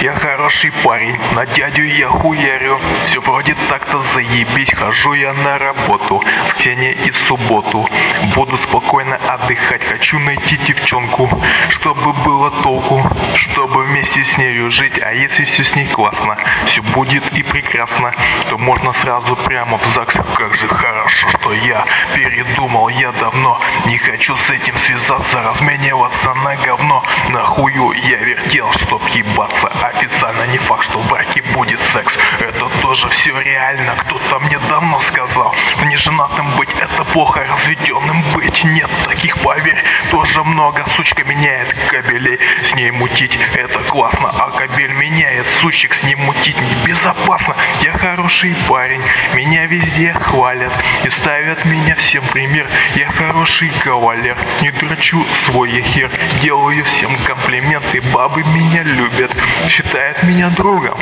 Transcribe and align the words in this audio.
Я 0.00 0.14
хороший 0.14 0.70
парень, 0.84 1.18
на 1.32 1.44
дядю 1.44 1.84
я 1.84 2.08
хуярю. 2.08 2.78
Все 3.04 3.20
вроде 3.20 3.56
так-то 3.68 4.00
заебись 4.00 4.72
Хожу 4.72 5.14
я 5.14 5.32
на 5.32 5.58
работу 5.58 6.22
С 6.48 6.52
Ксенией 6.52 6.96
и 7.06 7.10
субботу. 7.10 7.88
Буду 8.34 8.56
спокойно 8.56 9.16
отдыхать 9.16 9.82
Хочу 9.84 10.18
найти 10.18 10.56
девчонку 10.58 11.28
Чтобы 11.70 12.12
было 12.12 12.50
толку 12.62 13.02
Чтобы 13.36 13.84
вместе 13.84 14.22
с 14.22 14.38
нею 14.38 14.70
жить. 14.70 15.00
А 15.02 15.12
если 15.12 15.44
все 15.44 15.64
с 15.64 15.74
ней 15.74 15.86
классно 15.86 16.36
Все 16.66 16.82
будет 16.82 17.32
и 17.36 17.42
прекрасно 17.42 18.14
То 18.50 18.58
можно 18.58 18.92
сразу 18.92 19.34
прямо 19.36 19.78
в 19.78 19.86
ЗАГС. 19.86 20.16
Как 20.36 20.54
же 20.54 20.68
хорошо, 20.68 21.28
что 21.30 21.52
я 21.54 21.84
передумал. 22.14 22.88
Я 22.88 23.12
давно 23.12 23.60
не 23.86 23.98
хочу 23.98 24.36
с 24.36 24.50
этим 24.50 24.76
связаться 24.76 25.42
Размениваться 25.42 26.34
на 26.34 26.56
говно. 26.56 27.02
Нахую 27.30 27.92
я 27.92 28.18
вертел, 28.18 28.70
чтоб 28.74 29.02
ебаться 29.08 29.68
Официально 29.88 30.46
не 30.52 30.58
факт, 30.58 30.84
что 30.84 30.98
в 31.00 31.08
браке 31.08 31.42
будет 31.54 31.80
секс. 31.80 32.18
Это 32.40 32.68
тоже 32.82 33.08
все 33.08 33.38
реально, 33.40 33.96
кто-то 33.96 34.38
мне 34.40 34.58
давно 34.68 35.00
сказал 35.00 35.54
Неженатым 35.84 36.46
быть 36.56 36.68
это 36.78 37.04
плохо, 37.04 37.44
разведенным 37.50 38.22
быть 38.34 38.64
нет 38.64 38.90
Таких, 39.06 39.38
поверь, 39.38 39.82
тоже 40.28 40.44
много 40.44 40.84
Сучка 40.96 41.24
меняет 41.24 41.74
кабелей, 41.90 42.38
с 42.64 42.74
ней 42.74 42.90
мутить 42.90 43.38
это 43.54 43.78
классно. 43.80 44.30
А 44.30 44.50
кабель 44.50 44.92
меняет, 44.92 45.46
сучек 45.60 45.94
с 45.94 46.02
ним 46.02 46.20
мутить 46.20 46.56
небезопасно 46.60 47.54
Я 47.82 47.92
хороший 47.92 48.54
парень, 48.68 49.02
меня 49.34 49.66
везде 49.66 50.12
хвалят 50.12 50.72
И 51.04 51.08
ставят 51.08 51.64
меня 51.64 51.94
всем 51.94 52.22
пример. 52.24 52.66
Я 52.94 53.08
хороший 53.10 53.70
кавалер, 53.80 54.36
не 54.60 54.70
драчу 54.70 55.24
свой 55.44 55.82
хер 55.82 56.10
Делаю 56.42 56.84
всем 56.84 57.16
комплименты, 57.24 58.00
бабы 58.12 58.42
меня 58.44 58.82
любят 58.82 59.34
Считают 59.68 60.22
меня 60.22 60.50
другом. 60.50 60.98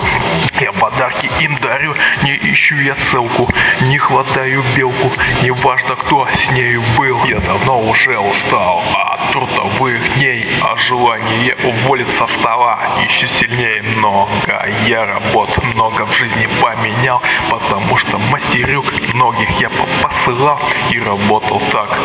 Я 0.60 0.72
подарки 0.72 1.30
им 1.40 1.56
дарю, 1.58 1.94
не 2.22 2.36
ищу 2.36 2.76
я 2.76 2.94
целку 3.10 3.48
Не 3.82 3.98
хватаю 3.98 4.62
белку, 4.76 5.12
не 5.42 5.50
важно 5.50 5.96
кто 5.96 6.26
с 6.32 6.50
нею 6.50 6.82
был. 6.96 7.24
Я 7.24 7.40
давно 7.40 7.80
уже 7.80 8.18
устал 8.18 8.82
от 9.16 9.32
трудовых 9.32 10.14
дней 10.16 10.46
А 10.62 10.76
желание 10.76 11.56
уволить 11.64 12.10
со 12.10 12.26
стола 12.26 12.78
еще 13.08 13.26
сильнее 13.26 13.82
много 13.82 14.68
Я 14.86 15.06
работ 15.06 15.50
много 15.64 16.06
в 16.06 16.12
жизни 16.12 16.48
поменял 16.60 17.22
Потому 17.50 17.96
что 17.96 18.18
мастерюк 18.18 18.86
многих 19.14 19.48
я 19.60 19.70
посылал 20.02 20.60
И 20.90 20.98
работал 20.98 21.60
так, 21.72 21.98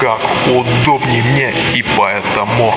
как 0.00 0.20
удобнее 0.48 1.22
мне. 1.22 1.52
И 1.74 1.84
поэтому 1.96 2.74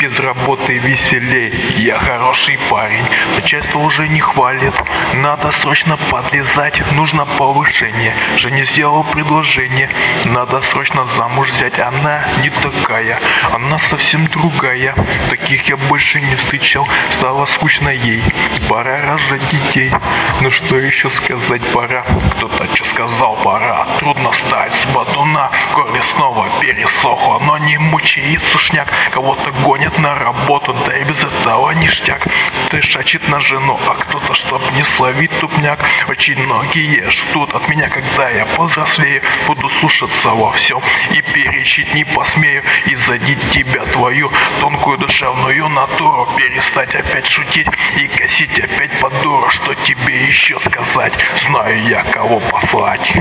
без 0.00 0.18
работы 0.20 0.78
веселей. 0.78 1.52
Я 1.76 1.98
хороший 1.98 2.58
парень, 2.70 3.04
начальство 3.36 3.78
уже 3.78 4.08
не 4.08 4.20
хвалит. 4.20 4.74
Надо 5.14 5.50
срочно 5.50 5.96
подлезать, 6.10 6.82
нужно 6.92 7.26
повышение. 7.26 8.14
Жене 8.36 8.64
сделал 8.64 9.04
предложение 9.04 9.90
Надо 10.24 10.60
срочно 10.60 11.04
замуж 11.06 11.50
взять, 11.50 11.78
она 11.78 12.24
не 12.42 12.50
такая 12.50 13.03
Она 13.52 13.78
совсем 13.78 14.26
другая. 14.26 14.94
Таких 15.28 15.68
я 15.68 15.76
больше 15.76 16.20
не 16.20 16.36
встречал. 16.36 16.86
Стало 17.10 17.46
скучно 17.46 17.88
ей. 17.88 18.22
Пора 18.68 19.00
рожать 19.00 19.42
детей. 19.50 19.92
Ну 20.40 20.50
что 20.50 20.76
еще 20.78 21.10
сказать? 21.10 21.62
Пора. 21.72 22.04
Кто-то 22.36 22.66
что 22.74 22.84
сказал? 22.84 23.36
Пора. 23.36 23.86
Трудно 23.98 24.32
стать 24.32 24.74
с 24.74 24.86
батуна 24.86 25.50
Горле 25.74 26.02
снова 26.02 26.48
пересохло 26.60 27.38
Но 27.40 27.58
не 27.58 27.78
мучает 27.78 28.42
сушняк. 28.52 28.88
Кого-то 29.12 29.50
гонят 29.64 29.98
на 29.98 30.14
работу. 30.14 30.74
Да 30.86 30.96
и 30.96 31.04
без 31.04 31.22
этого 31.22 31.70
ништяк. 31.72 32.26
Ты 32.70 32.82
шачит 32.82 33.28
на 33.28 33.40
жену 33.40 33.78
А 33.86 33.94
кто-то 33.94 34.34
чтоб 34.34 34.62
не 34.72 34.82
словить 34.82 35.38
тупняк. 35.38 35.78
Очень 36.08 36.42
многие 36.42 37.08
ждут 37.10 37.54
от 37.54 37.68
меня 37.68 37.88
Когда 37.88 38.30
я 38.30 38.46
повзрослею. 38.46 39.22
Буду 39.46 39.68
слушаться 39.68 40.30
во 40.30 40.50
всем 40.52 40.80
И 41.12 41.20
перечить 41.20 41.94
не 41.94 42.04
посмею. 42.04 42.62
И 42.86 42.93
задеть 42.96 43.50
тебя 43.52 43.84
твою 43.86 44.30
Тонкую 44.60 44.98
душевную 44.98 45.68
натуру. 45.68 46.28
Перестать 46.36 46.94
опять 46.94 47.26
шутить 47.26 47.66
И 47.96 48.08
косить 48.08 48.58
опять 48.58 48.98
под 49.00 49.12
дуру 49.22 49.48
Что 49.50 49.74
тебе 49.74 50.26
еще 50.26 50.58
сказать? 50.60 51.12
Знаю 51.36 51.88
я 51.88 52.02
кого 52.04 52.40
послать 52.40 53.12